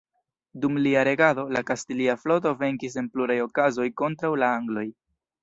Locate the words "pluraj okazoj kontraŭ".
3.17-4.35